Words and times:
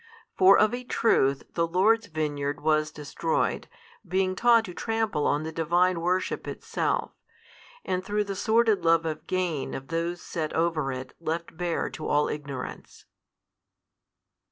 For 0.35 0.57
of 0.57 0.73
a 0.73 0.83
truth 0.83 1.43
the 1.53 1.67
Lord's 1.67 2.07
vineyard 2.07 2.61
was 2.61 2.89
destroyed, 2.89 3.67
being 4.03 4.35
taught 4.35 4.65
to 4.65 4.73
trample 4.73 5.27
on 5.27 5.43
the 5.43 5.51
Divine 5.51 6.01
worship 6.01 6.47
itself, 6.47 7.11
and 7.85 8.03
through 8.03 8.23
the 8.23 8.35
sordid 8.35 8.83
love 8.83 9.05
of 9.05 9.27
gain 9.27 9.75
of 9.75 9.89
those 9.89 10.19
set 10.19 10.53
over 10.53 10.91
it 10.91 11.13
left 11.19 11.55
bare 11.55 11.87
to 11.91 12.07
all 12.07 12.29
ignorance. 12.29 13.05